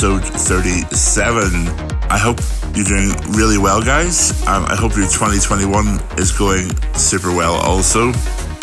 episode 0.00 0.24
37. 0.24 1.68
I 2.08 2.16
hope 2.16 2.40
you're 2.74 2.86
doing 2.86 3.12
really 3.36 3.58
well, 3.58 3.82
guys. 3.82 4.32
Um, 4.46 4.64
I 4.64 4.74
hope 4.74 4.96
your 4.96 5.04
2021 5.04 6.00
is 6.16 6.32
going 6.32 6.72
super 6.94 7.28
well 7.36 7.52
also. 7.52 8.10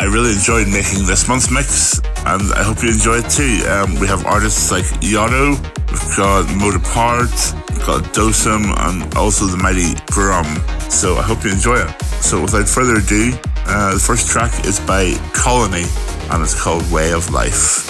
I 0.00 0.10
really 0.10 0.32
enjoyed 0.32 0.66
making 0.66 1.06
this 1.06 1.28
month's 1.28 1.48
mix, 1.48 2.00
and 2.26 2.42
I 2.58 2.64
hope 2.64 2.82
you 2.82 2.90
enjoy 2.90 3.22
it 3.22 3.30
too. 3.30 3.62
Um, 3.70 4.00
we 4.00 4.08
have 4.08 4.26
artists 4.26 4.72
like 4.72 4.82
Yotto, 4.98 5.54
we've 5.86 6.16
got 6.18 6.46
Motapart, 6.58 7.30
we've 7.70 7.86
got 7.86 8.02
Dosem, 8.12 8.74
and 8.88 9.14
also 9.14 9.46
the 9.46 9.58
mighty 9.58 9.94
Grum. 10.10 10.58
So 10.90 11.18
I 11.18 11.22
hope 11.22 11.44
you 11.44 11.52
enjoy 11.52 11.76
it. 11.76 12.02
So 12.20 12.42
without 12.42 12.66
further 12.68 12.96
ado, 12.96 13.38
uh, 13.64 13.94
the 13.94 14.00
first 14.00 14.26
track 14.26 14.66
is 14.66 14.80
by 14.80 15.14
Colony 15.34 15.86
and 16.32 16.42
it's 16.42 16.60
called 16.60 16.82
Way 16.90 17.12
of 17.12 17.30
Life. 17.30 17.87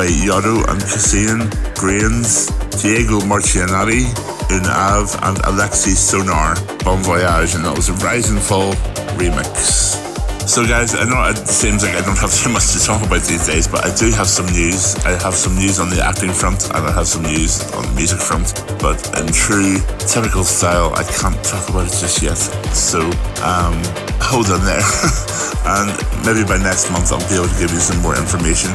By 0.00 0.06
Yotto 0.06 0.64
and 0.72 0.80
Cassian, 0.80 1.44
Grains, 1.76 2.46
Diego 2.80 3.20
Marcianati, 3.28 4.08
Unav, 4.48 5.12
and 5.28 5.36
Alexi 5.44 5.92
Sonar, 5.92 6.56
Bon 6.88 6.96
Voyage, 7.04 7.54
and 7.54 7.66
that 7.66 7.76
was 7.76 7.90
a 7.90 7.92
Rise 8.00 8.30
and 8.30 8.40
Fall 8.40 8.72
remix. 9.20 10.00
So, 10.48 10.64
guys, 10.64 10.96
I 10.96 11.04
know 11.04 11.20
it 11.28 11.36
seems 11.44 11.84
like 11.84 11.92
I 11.92 12.00
don't 12.00 12.16
have 12.16 12.32
too 12.40 12.48
much 12.48 12.72
to 12.72 12.80
talk 12.80 13.04
about 13.04 13.20
these 13.28 13.44
days, 13.46 13.68
but 13.68 13.84
I 13.84 13.92
do 13.94 14.08
have 14.16 14.26
some 14.26 14.46
news. 14.56 14.96
I 15.04 15.20
have 15.20 15.34
some 15.34 15.54
news 15.54 15.78
on 15.78 15.90
the 15.90 16.00
acting 16.00 16.32
front, 16.32 16.72
and 16.72 16.80
I 16.80 16.92
have 16.96 17.06
some 17.06 17.24
news 17.28 17.60
on 17.76 17.84
the 17.84 17.92
music 17.92 18.24
front. 18.24 18.56
But 18.80 19.04
in 19.20 19.28
true 19.28 19.84
typical 20.00 20.48
style, 20.48 20.96
I 20.96 21.04
can't 21.04 21.36
talk 21.44 21.68
about 21.68 21.92
it 21.92 21.94
just 22.00 22.24
yet. 22.24 22.40
So, 22.72 23.04
um, 23.44 23.76
hold 24.16 24.48
on 24.48 24.64
there. 24.64 24.80
and 25.76 25.92
maybe 26.24 26.48
by 26.48 26.56
next 26.56 26.88
month, 26.88 27.12
I'll 27.12 27.20
be 27.28 27.36
able 27.36 27.52
to 27.52 27.58
give 27.60 27.68
you 27.68 27.84
some 27.84 28.00
more 28.00 28.16
information. 28.16 28.72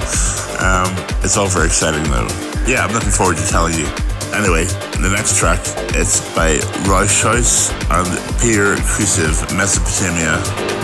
Um, 0.59 0.93
it's 1.23 1.37
all 1.37 1.47
very 1.47 1.67
exciting, 1.67 2.03
though. 2.03 2.27
Yeah, 2.67 2.85
I'm 2.85 2.93
looking 2.93 3.11
forward 3.11 3.37
to 3.37 3.47
telling 3.47 3.73
you. 3.73 3.87
Anyway, 4.33 4.65
the 4.99 5.09
next 5.13 5.37
track 5.37 5.59
it's 5.95 6.19
by 6.35 6.59
Roy 6.87 7.07
Royce 7.23 7.71
and 7.89 8.07
Peter 8.41 8.75
Kusiv, 8.75 9.55
Mesopotamia. 9.55 10.74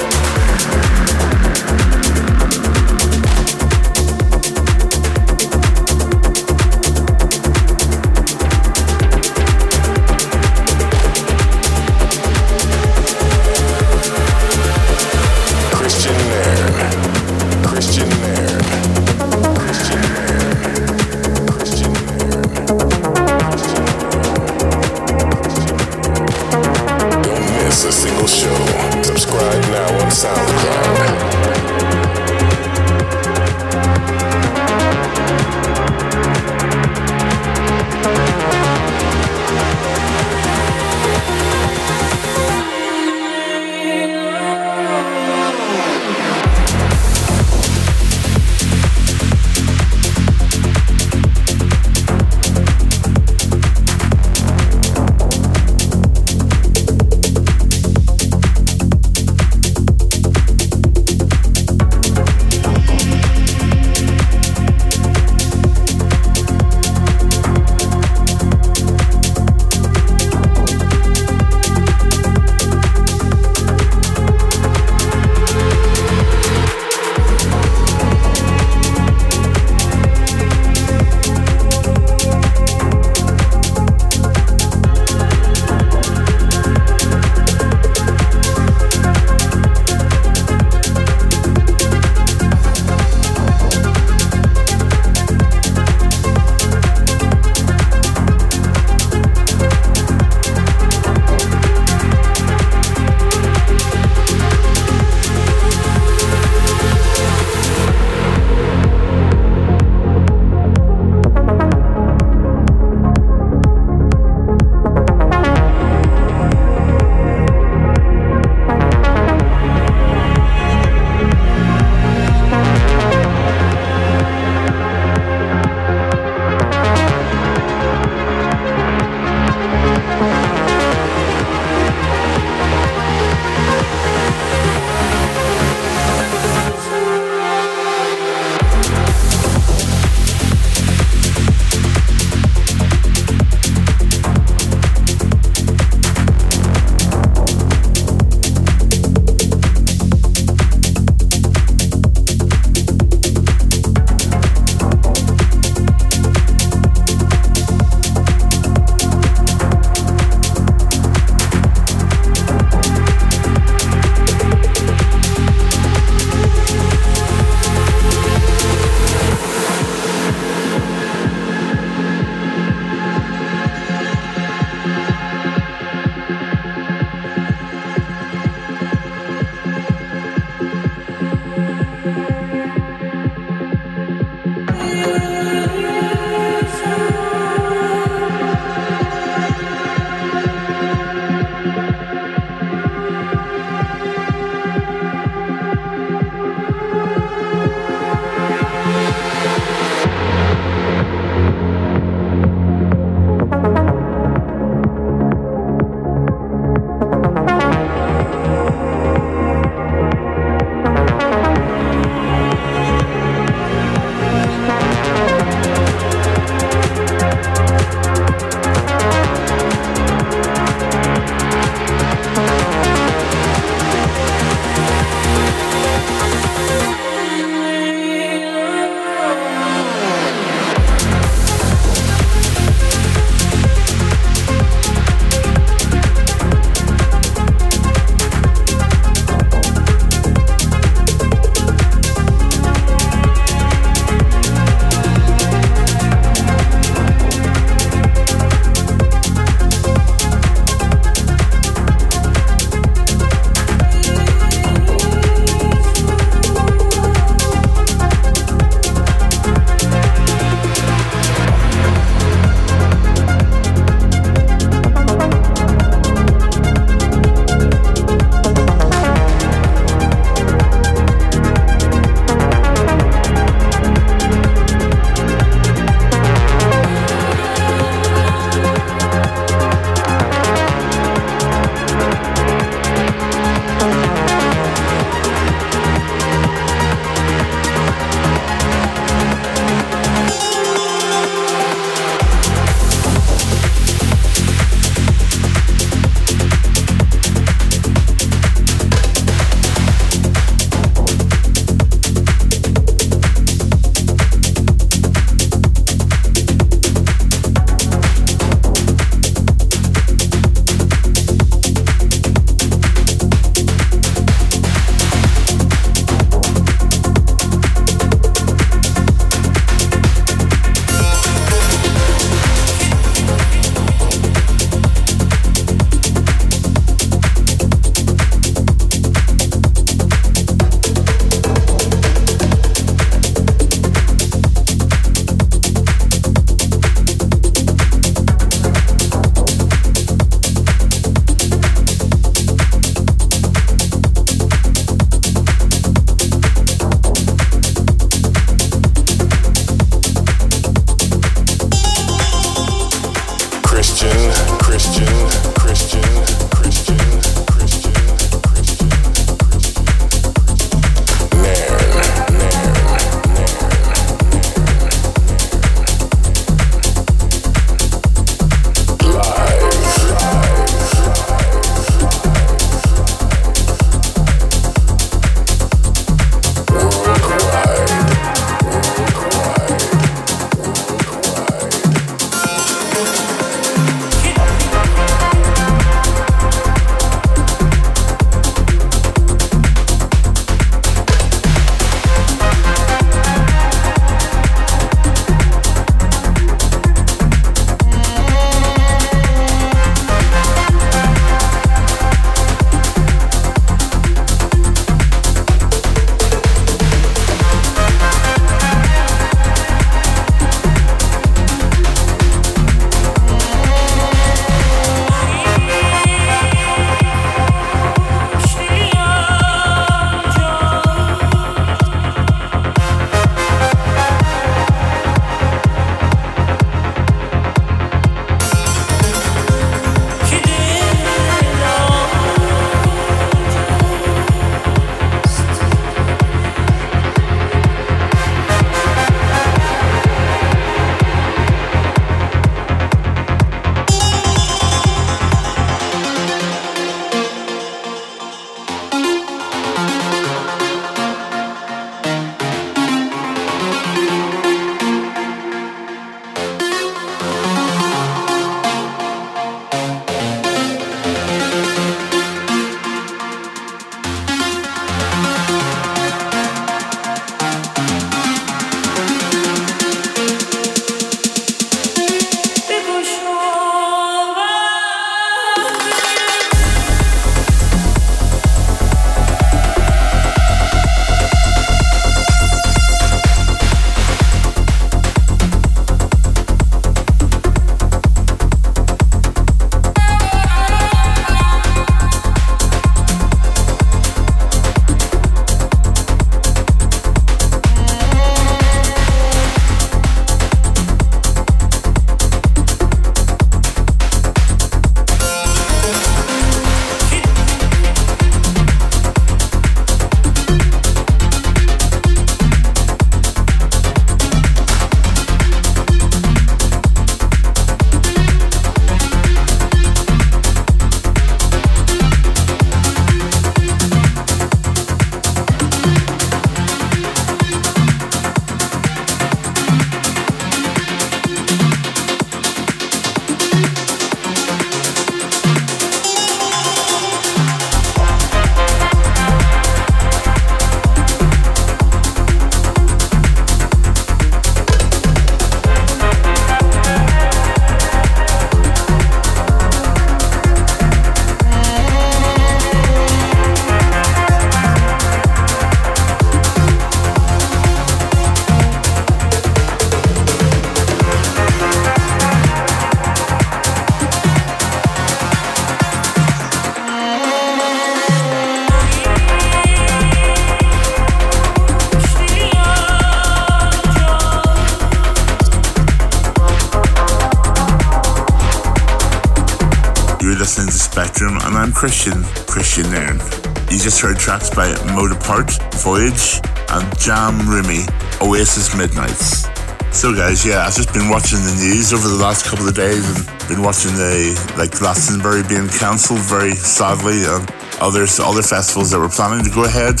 Jam 587.04 587.36
Rumi, 587.44 587.84
Oasis 588.22 588.72
Midnights. 588.72 589.44
So 589.92 590.16
guys, 590.16 590.40
yeah, 590.40 590.64
I've 590.64 590.72
just 590.72 590.88
been 590.94 591.10
watching 591.10 591.36
the 591.44 591.52
news 591.60 591.92
over 591.92 592.08
the 592.08 592.16
last 592.16 592.48
couple 592.48 592.66
of 592.66 592.72
days 592.74 593.04
and 593.04 593.20
been 593.44 593.60
watching 593.60 593.92
the 593.92 594.32
like 594.56 594.72
Glastonbury 594.72 595.44
being 595.44 595.68
cancelled 595.68 596.24
very 596.24 596.56
sadly 596.56 597.28
and 597.28 597.44
others 597.84 598.16
other 598.16 598.40
festivals 598.40 598.90
that 598.92 598.98
were 598.98 599.12
planning 599.12 599.44
to 599.44 599.52
go 599.52 599.68
ahead. 599.68 600.00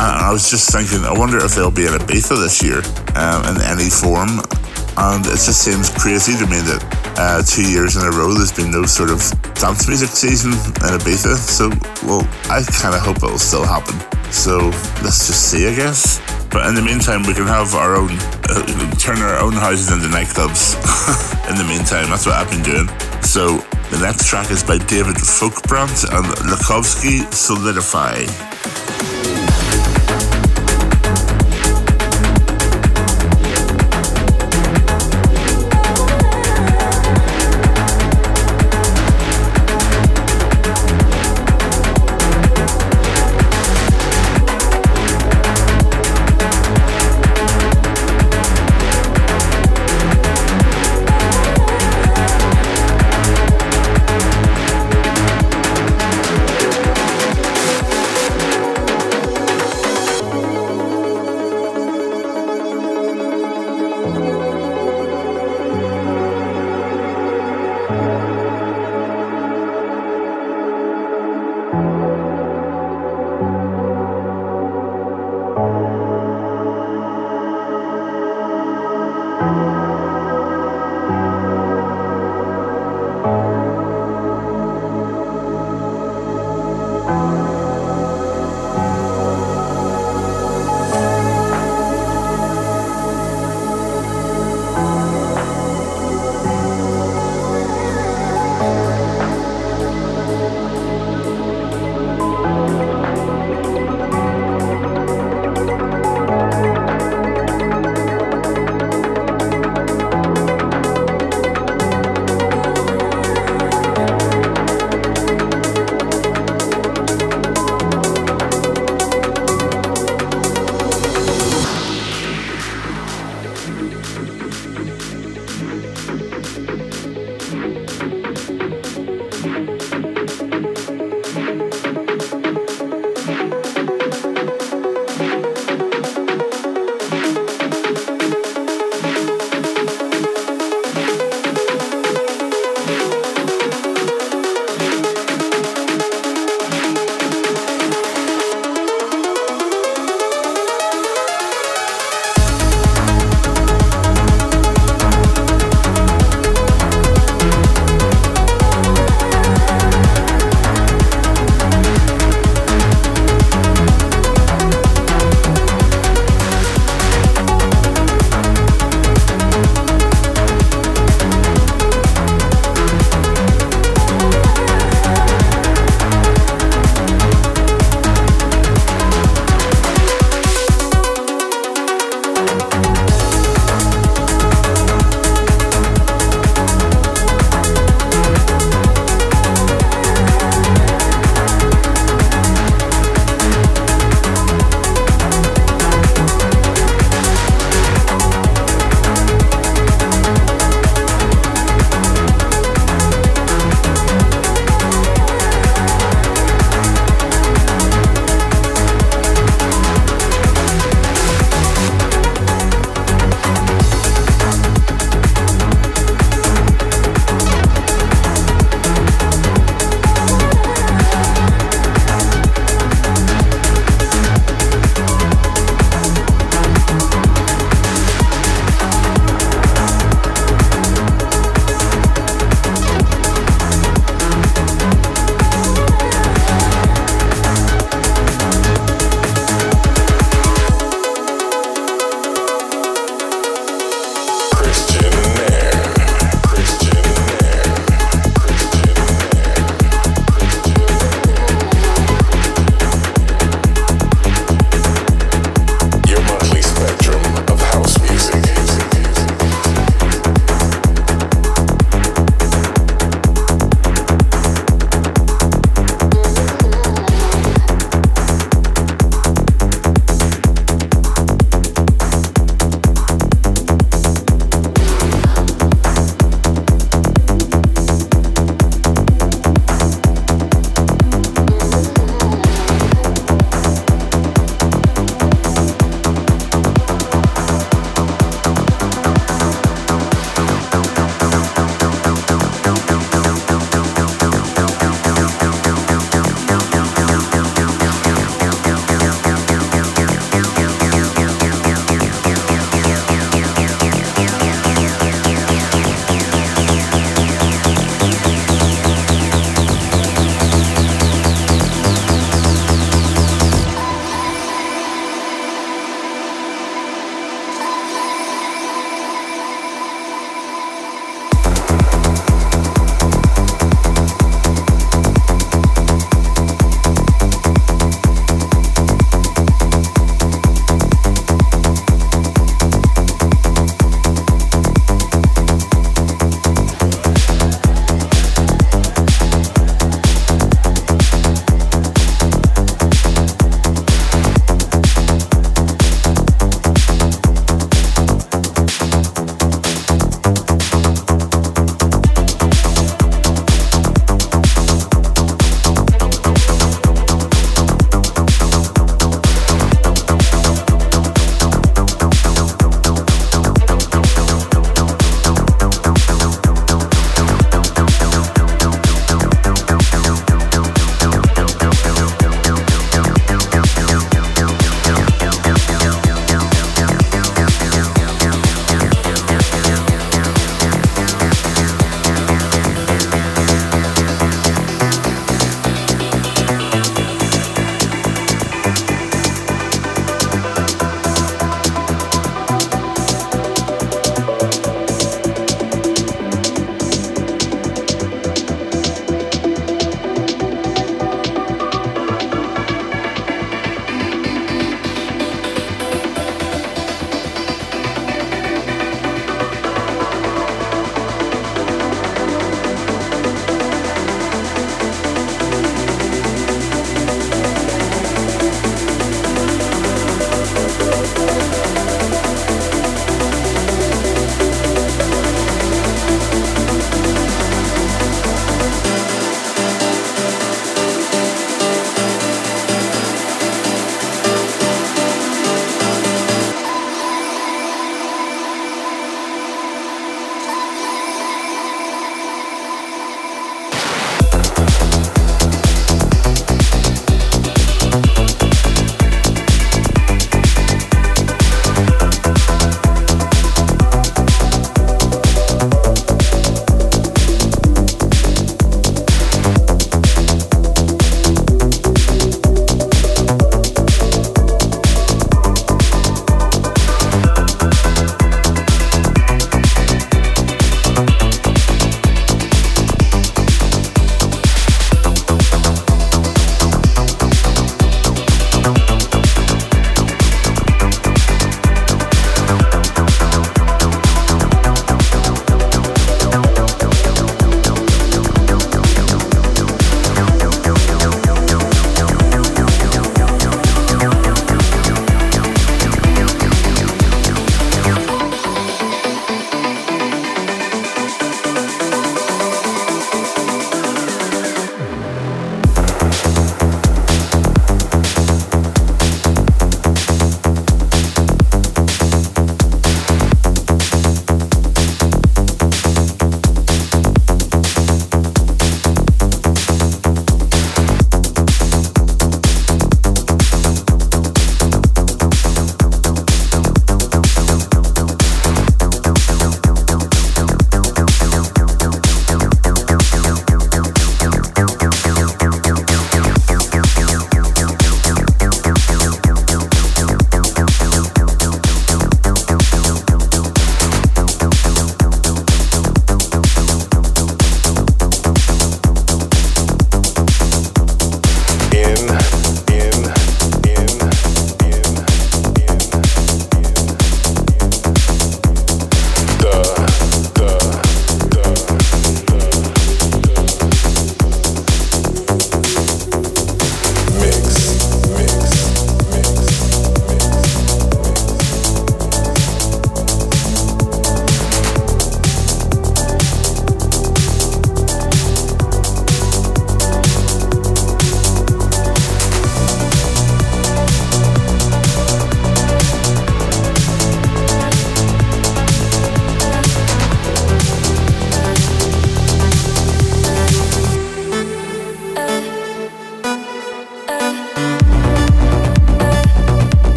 And 0.00 0.16
I 0.16 0.32
was 0.32 0.48
just 0.48 0.72
thinking, 0.72 1.04
I 1.04 1.12
wonder 1.12 1.36
if 1.44 1.52
there'll 1.52 1.70
be 1.70 1.84
an 1.84 2.00
Ibiza 2.00 2.40
this 2.40 2.64
year 2.64 2.80
um, 3.20 3.44
in 3.44 3.60
any 3.68 3.92
form. 3.92 4.40
And 4.96 5.20
it 5.28 5.44
just 5.44 5.60
seems 5.60 5.92
crazy 5.92 6.40
to 6.40 6.48
me 6.48 6.56
that 6.56 6.80
uh, 7.20 7.44
two 7.44 7.68
years 7.68 8.00
in 8.00 8.08
a 8.08 8.12
row 8.16 8.32
there's 8.32 8.56
been 8.56 8.72
no 8.72 8.88
sort 8.88 9.12
of 9.12 9.20
dance 9.60 9.84
music 9.84 10.08
season 10.08 10.56
in 10.56 10.96
Ibiza. 11.04 11.36
So, 11.36 11.68
well, 12.08 12.24
I 12.48 12.64
kind 12.64 12.96
of 12.96 13.04
hope 13.04 13.20
it'll 13.20 13.36
still 13.36 13.68
happen. 13.68 14.00
So, 14.32 14.70
let's 15.02 15.26
just 15.26 15.50
see, 15.50 15.66
I 15.68 15.74
guess. 15.74 16.20
But 16.50 16.66
in 16.66 16.74
the 16.74 16.82
meantime, 16.82 17.22
we 17.22 17.34
can 17.34 17.46
have 17.46 17.74
our 17.74 17.96
own, 17.96 18.10
uh, 18.48 18.90
turn 18.96 19.18
our 19.18 19.38
own 19.38 19.52
houses 19.52 19.90
into 19.92 20.08
nightclubs. 20.08 20.74
in 21.50 21.56
the 21.56 21.64
meantime, 21.64 22.10
that's 22.10 22.26
what 22.26 22.36
I've 22.36 22.50
been 22.50 22.62
doing. 22.62 22.88
So, 23.22 23.58
the 23.90 23.98
next 24.00 24.28
track 24.28 24.50
is 24.50 24.62
by 24.62 24.78
David 24.78 25.16
Folkbrandt 25.16 26.08
and 26.14 26.26
Lukovsky 26.48 27.32
Solidify. 27.32 28.26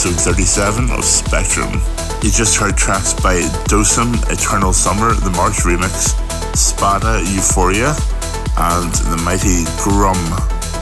Episode 0.00 0.32
37 0.32 0.90
of 0.96 1.04
Spectrum. 1.04 1.74
You 2.24 2.32
just 2.32 2.56
heard 2.56 2.74
tracks 2.74 3.12
by 3.12 3.44
Dosem, 3.68 4.16
Eternal 4.32 4.72
Summer, 4.72 5.12
the 5.12 5.28
March 5.36 5.60
remix, 5.68 6.16
Spada, 6.56 7.20
Euphoria, 7.28 7.92
and 8.56 8.88
the 9.12 9.20
mighty 9.20 9.68
Grum, 9.76 10.16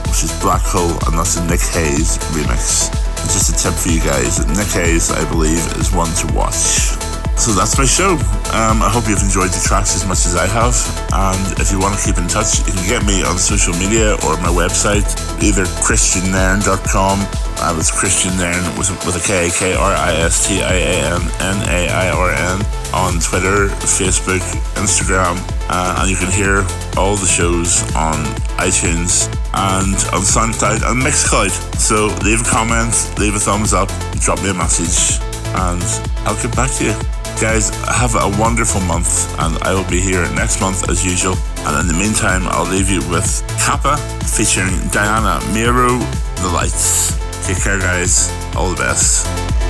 which 0.07 0.23
is 0.23 0.31
Black 0.39 0.63
Hole, 0.63 0.95
and 1.03 1.19
that's 1.19 1.35
a 1.35 1.43
Nick 1.51 1.59
Hayes 1.75 2.15
remix. 2.31 2.95
And 3.19 3.27
just 3.27 3.51
a 3.51 3.55
tip 3.59 3.75
for 3.75 3.91
you 3.91 3.99
guys 3.99 4.39
Nick 4.55 4.71
Hayes, 4.71 5.11
I 5.11 5.27
believe, 5.27 5.67
is 5.75 5.91
one 5.91 6.07
to 6.23 6.25
watch. 6.31 6.95
So 7.35 7.51
that's 7.51 7.75
my 7.75 7.83
show. 7.83 8.15
Um, 8.55 8.79
I 8.79 8.87
hope 8.87 9.11
you've 9.11 9.19
enjoyed 9.19 9.51
the 9.51 9.59
tracks 9.59 9.99
as 9.99 10.07
much 10.07 10.27
as 10.27 10.39
I 10.39 10.47
have. 10.47 10.75
And 11.11 11.59
if 11.59 11.75
you 11.75 11.79
want 11.79 11.99
to 11.99 11.99
keep 11.99 12.15
in 12.15 12.27
touch, 12.31 12.63
you 12.63 12.71
can 12.71 12.87
get 12.87 13.03
me 13.03 13.23
on 13.27 13.35
social 13.35 13.75
media 13.75 14.15
or 14.23 14.39
my 14.39 14.51
website, 14.51 15.03
either 15.43 15.67
kristiannairn.com. 15.83 17.19
And 17.61 17.75
was 17.75 17.91
Kristian 17.91 18.37
Nairn 18.39 18.63
with, 18.77 18.89
with 19.05 19.19
a 19.19 19.25
K, 19.25 19.49
K 19.51 19.75
R 19.75 19.91
I 19.91 20.13
S 20.23 20.47
T 20.47 20.61
I 20.63 20.73
A 20.73 20.95
N 21.11 21.21
N 21.43 21.57
A 21.67 21.89
I 21.89 22.09
R 22.09 22.31
N 22.31 22.59
on 22.93 23.19
Twitter, 23.19 23.67
Facebook, 23.83 24.39
Instagram. 24.79 25.35
Uh, 25.67 25.99
and 25.99 26.09
you 26.09 26.15
can 26.15 26.31
hear 26.31 26.65
all 26.97 27.15
the 27.17 27.27
shows 27.27 27.83
on 27.95 28.15
iTunes 28.63 29.27
and 29.53 29.95
on 30.15 30.23
SoundCloud 30.23 30.89
and 30.89 31.03
Mixcloud. 31.03 31.51
So 31.75 32.07
leave 32.23 32.41
a 32.41 32.49
comment, 32.49 32.95
leave 33.19 33.35
a 33.35 33.39
thumbs 33.39 33.73
up, 33.73 33.89
drop 34.19 34.41
me 34.41 34.51
a 34.51 34.53
message, 34.53 35.19
and 35.59 35.83
I'll 36.23 36.41
get 36.41 36.55
back 36.55 36.71
to 36.79 36.85
you. 36.85 36.95
Guys, 37.41 37.69
have 37.87 38.15
a 38.15 38.27
wonderful 38.39 38.81
month, 38.81 39.31
and 39.39 39.61
I 39.63 39.73
will 39.73 39.89
be 39.89 39.99
here 39.99 40.23
next 40.33 40.59
month 40.61 40.89
as 40.89 41.05
usual. 41.05 41.35
And 41.67 41.79
in 41.79 41.87
the 41.87 41.97
meantime, 41.99 42.43
I'll 42.47 42.69
leave 42.69 42.89
you 42.89 42.99
with 43.11 43.43
Kappa 43.59 43.97
featuring 44.25 44.75
Diana 44.91 45.39
Miro, 45.53 45.99
The 46.41 46.51
Lights. 46.53 47.28
Take 47.43 47.63
care, 47.63 47.79
guys. 47.79 48.29
All 48.55 48.69
the 48.69 48.75
best. 48.75 49.68